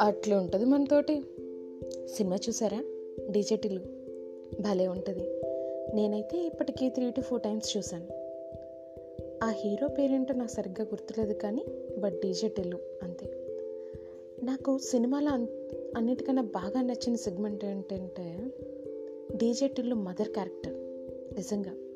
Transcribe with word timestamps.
అట్లా 0.00 0.38
ఉంటుంది 0.38 0.64
మనతోటి. 0.64 1.22
సినిమా 2.06 2.36
చూసారా? 2.36 2.84
డీజేటీలు 3.30 3.80
భలే 4.60 4.88
ఉంటుంది. 4.88 5.40
నేనైతే 5.94 6.38
ఇప్పటికీ 6.38 6.88
త్రీ 6.88 7.10
టు 7.10 7.20
ఫోర్ 7.20 7.42
టైమ్స్ 7.42 7.76
చూశాను. 7.76 8.06
ఆ 9.44 9.50
హీరో 9.50 9.88
పేరేంటో 9.88 10.34
నాకు 10.34 10.50
సరిగ్గా 10.50 10.84
గుర్తులేదు 10.84 11.32
కానీ 11.32 11.64
బట్ 11.98 12.14
డీజెటిల్లు 12.14 12.78
అంతే. 13.02 13.26
నాకు 14.42 14.78
సినిమాలో 14.78 15.30
అన్నిటికన్నా 15.96 16.42
బాగా 16.42 16.82
నచ్చిన 16.82 17.14
సెగ్మెంట్ 17.14 17.64
ఏంటంటే 17.64 18.38
డీజెటిల్లు 19.36 19.94
మదర్ 19.94 20.28
క్యారెక్టర్. 20.28 20.74
నిజంగా. 21.34 21.87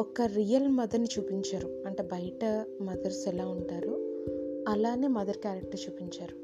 ఒక 0.00 0.22
రియల్ 0.22 0.68
మదర్ని 0.68 1.08
చూపించారు. 1.18 1.68
అంటే 1.86 2.02
బయట 2.02 2.44
మదర్స్ 2.82 3.28
ఎలా 3.28 3.46
ఉంటారో 3.46 3.94
అలానే 4.68 5.08
మదర్ 5.08 5.36
క్యారెక్టర్ 5.36 5.80
చూపించారు. 5.86 6.36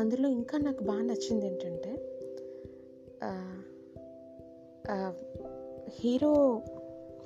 అందులో 0.00 0.28
ఇంకా 0.28 0.58
నాకు 0.58 0.82
బాగా 0.84 1.02
నచ్చింది 1.02 1.46
ఏంటంటే 1.46 1.92
హీరో 6.00 6.62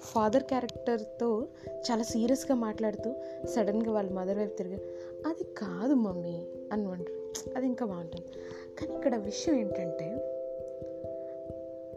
ఫాదర్ 0.03 0.43
క్యారెక్టర్తో 0.43 1.49
చాలా 1.87 2.03
సీరియస్గా 2.03 2.57
మాట్లాడుతూ 2.57 3.15
సడన్గా 3.47 3.93
వాళ్ళ 3.93 4.11
మదర్ 4.11 4.39
వైపు 4.39 4.57
తిరిగి 4.57 4.81
అది 5.27 5.45
కాదు 5.45 5.95
మమ్మీ 5.95 6.39
అని 6.73 6.87
అంటారు. 6.87 7.19
అది 7.57 7.67
ఇంకా 7.67 7.87
బాగుంటుంది. 7.87 8.29
కానీ 8.79 8.93
ఇక్కడ 8.97 9.17
విషయం 9.17 9.55
ఏంటంటే 9.55 10.09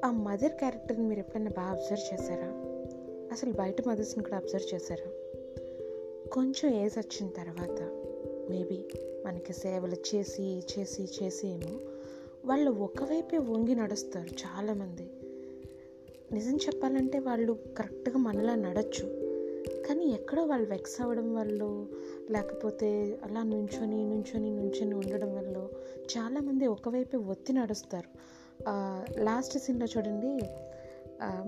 ఆ 0.05 0.11
మదర్ 0.11 0.51
క్యారెక్టర్ని 0.51 1.07
మీరు 1.07 1.19
ఎప్పుడైనా 1.19 1.51
బాగా 1.57 1.69
అబ్జర్వ్ 1.69 2.13
చేశారా? 2.13 2.47
అసలు 3.31 3.51
బయట 3.51 3.87
మదర్స్ని 3.87 4.23
కూడా 4.23 4.37
అబ్జర్వ్ 4.37 4.75
చేశారా? 4.75 5.11
కొంచెం 6.29 6.73
ఏజ్ 6.73 6.97
వచ్చిన 6.97 7.29
తర్వాత 7.29 7.81
మేబీ 8.49 8.85
మనకి 9.25 9.53
సేవలు 9.53 10.15
చేసి 10.15 10.59
చేసి 10.59 11.03
చేసి 11.03 11.47
ఏమో 11.47 11.79
వాళ్ళు 12.45 12.71
ఒకవైపే 12.71 13.37
వంగి 13.37 13.75
నడుస్తారు 13.75 14.27
చాలామంది. 14.27 15.09
నిజం 16.33 16.57
చెప్పాలంటే 16.57 17.19
వాళ్ళు 17.19 17.57
కరెక్ట్గా 17.77 18.17
మనలా 18.17 18.55
నడచ్చు. 18.55 19.21
కానీ 19.87 20.11
ఎక్కడో 20.11 20.45
వాళ్ళు 20.45 20.69
వెక్స్ 20.69 21.01
అవ్వడం 21.01 21.35
వల్ల 21.35 21.85
లేకపోతే 22.29 23.19
అలా 23.23 23.43
నుంచొని 23.43 24.09
నుంచొని 24.09 24.49
నుంచొని 24.55 24.95
ఉండడం 24.95 25.35
వల్ల 25.35 25.67
చాలామంది 26.17 26.67
ఒకవైపే 26.67 27.17
ఒత్తి 27.17 27.53
నడుస్తారు. 27.53 28.40
లాస్ట్ 29.19 29.57
సీన్లో 29.57 29.85
చూడండి 29.85 30.49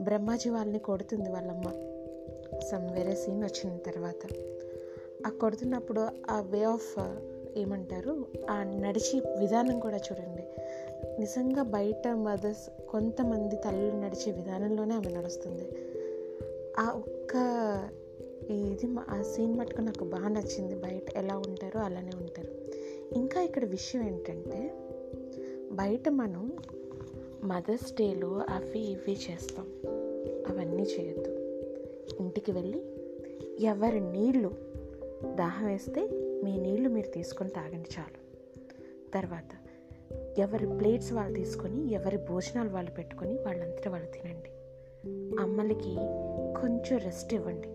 బ్రహ్మాజీ 0.03 0.49
వాళ్ళని 0.49 0.79
కొడుతుంది 0.79 1.29
వాళ్ళమ్మ. 1.29 1.69
సమ్ 2.71 2.89
వేరే 2.89 3.15
సీన్ 3.15 3.43
వచ్చిన 3.43 3.77
తర్వాత. 3.77 4.27
ఆ 5.27 5.29
కొడుతున్నప్పుడు 5.29 6.07
ఆ 6.29 6.41
వే 6.41 6.63
ఆఫ్ 6.63 6.99
ఏమంటారు 7.57 8.25
ఆ 8.49 8.63
నడిచి 8.63 9.19
విధానం 9.39 9.79
కూడా 9.79 9.97
చూడండి. 9.97 10.43
నిజంగా 11.19 11.63
బయట 11.63 12.07
మదర్స్ 12.07 12.87
కొంతమంది 12.89 13.55
తల్లులు 13.55 14.01
నడిచే 14.01 14.31
విధానంలోనే 14.31 14.95
ఆమె 14.95 15.11
నడుస్తుంది. 15.11 15.69
ఆ 16.79 16.89
ఒక్క 16.89 17.35
ఇది 18.49 18.87
ఆ 19.09 19.21
సీన్ 19.21 19.57
మటుకు 19.57 19.81
నాకు 19.81 20.05
బాగా 20.05 20.27
నచ్చింది. 20.27 20.75
బయట 20.75 21.17
ఎలా 21.17 21.37
ఉంటారో 21.37 21.79
అలానే 21.79 22.11
ఉంటారు. 22.15 22.53
ఇంకా 23.15 23.41
ఇక్కడ 23.41 23.65
విషయం 23.65 24.03
ఏంటంటే 24.03 24.73
బయట 25.71 26.09
మనం 26.09 26.51
మదర్స్ 27.43 27.95
డేలో 27.95 28.45
అవి 28.49 28.79
ఇవి 28.79 29.11
చేస్తాం. 29.11 29.65
అవన్నీ 30.49 30.83
చేయొద్దు. 30.83 31.37
ఇంటికి 32.19 32.51
వెళ్ళి 32.51 32.85
ఎవరి 33.61 33.99
నీళ్ళు 33.99 34.51
దాహం 35.35 35.67
వేస్తే 35.67 36.09
మీ 36.43 36.57
నీళ్ళు 36.57 36.89
మీరు 36.89 37.07
తీసుకొని 37.07 37.49
తాగండి 37.49 37.89
చాలు. 37.99 38.23
తర్వాత 39.11 39.69
ఎవరి 40.39 40.67
ప్లేట్స్ 40.67 41.13
వాళ్ళు 41.13 41.35
తీసుకొని 41.35 41.93
ఎవరి 41.93 42.17
భోజనాలు 42.17 42.69
వాళ్ళు 42.69 42.91
పెట్టుకొని 42.91 43.33
వాళ్ళంతటా 43.33 43.91
వాళ్ళు 43.91 44.07
తినండి. 44.07 44.49
అమ్మలకి 45.41 45.95
కొంచెం 46.61 46.97
రెస్ట్ 46.97 47.33
ఇవ్వండి. 47.33 47.67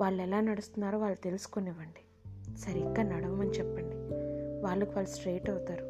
వాళ్ళు 0.00 0.22
ఎలా 0.22 0.40
నడుస్తున్నారో 0.40 0.98
వాళ్ళు 0.98 1.24
తెలుసుకునివ్వండి. 1.24 2.04
సరిగ్గా 2.58 3.02
నడవమని 3.02 3.50
చెప్పండి. 3.50 3.96
వాళ్ళకి 4.62 4.90
వాళ్ళు 4.90 5.10
స్ట్రైట్ 5.10 5.50
అవుతారు. 5.50 5.84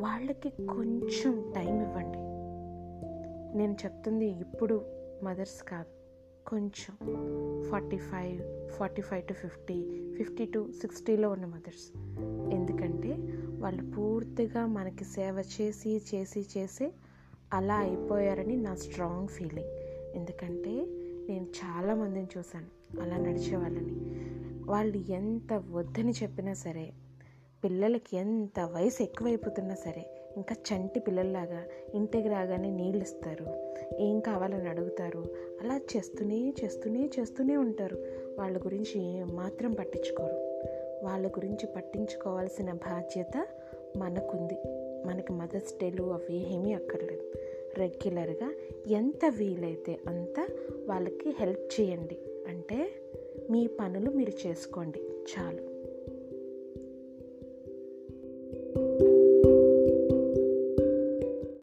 వాళ్ళకి 0.00 0.50
కొంచెం 0.50 1.52
టైం 1.56 1.82
ఇవ్వండి. 1.82 2.29
నేను 3.54 3.72
చెప్తుంది 3.72 4.26
ఇప్పుడు 4.26 4.84
మదర్స్ 5.22 5.62
కాదు. 5.62 6.00
కొంచెం 6.46 6.96
forty 7.70 7.98
five 7.98 8.70
forty 8.70 9.02
five 9.02 9.22
to 9.22 9.32
fifty 9.32 10.08
fifty 10.16 10.44
to 10.44 10.72
సిక్స్టీలో 10.72 11.30
ఉన్న 11.30 11.44
మదర్స్. 11.44 11.98
ఎందుకంటే 12.54 13.16
వాళ్ళు 13.58 13.90
పూర్తిగా 13.90 14.66
మనకి 14.66 15.04
సేవ 15.04 15.44
చేసి 15.60 16.02
చేసి 16.14 16.46
చేసి 16.58 16.92
అలా 17.52 17.74
అయిపోయారని 17.74 18.56
నా 18.56 18.74
స్ట్రాంగ్ 18.74 19.28
ఫీలింగ్. 19.28 19.68
ఎందుకంటే 20.16 20.70
నేను 21.28 21.44
చాలామందిని 21.44 22.28
చూశాను 22.38 23.00
అలా 23.00 23.16
నడిచే 23.16 23.56
వాళ్ళని. 23.56 24.20
వాళ్ళు 24.64 24.96
ఎంత 24.96 25.52
వద్దని 25.70 26.12
చెప్పినా 26.12 26.52
సరే 26.52 26.92
పిల్లలకి 27.64 28.16
ఎంత 28.16 28.60
వయసు 28.60 29.02
ఎక్కువైపోతున్నా 29.02 29.74
సరే 29.74 30.19
ఇంకా 30.36 30.54
చంటి 30.54 31.00
పిల్లల్లాగా 31.00 31.64
ఇంటికి 31.94 32.28
రాగానే 32.28 32.70
నీళ్ళు 32.70 33.02
ఇస్తారు. 33.02 33.46
ఏం 33.98 34.20
కావాలని 34.20 34.68
అడుగుతారు? 34.68 35.24
అలా 35.60 35.80
చేస్తూనే 35.96 36.54
చేస్తూనే 36.64 37.10
చేస్తూనే 37.18 37.56
ఉంటారు. 37.56 37.96
వాళ్ళ 38.38 38.58
గురించి 38.58 39.24
మాత్రం 39.24 39.72
పట్టించుకోరు. 39.72 40.36
వాళ్ళ 41.04 41.28
గురించి 41.28 41.66
పట్టించుకోవాల్సిన 41.66 42.72
బాధ్యత 42.72 43.46
మనకుంది. 43.96 44.54
మనకి 45.06 45.32
మదర్స్ 45.32 45.78
డేలు 45.80 46.02
అవి 46.02 46.54
ఏమీ 46.54 46.72
అక్కర్లేదు. 46.72 47.32
రెగ్యులర్గా 47.78 48.52
ఎంత 48.86 49.24
వీలైతే 49.36 49.98
అంత 50.08 50.48
వాళ్ళకి 50.86 51.30
హెల్ప్ 51.30 51.80
చేయండి. 51.80 52.18
అంటే 52.48 52.90
మీ 53.50 53.66
పనులు 53.66 54.10
మీరు 54.10 54.48
చేసుకోండి. 54.48 55.00
చాలు. 55.00 55.69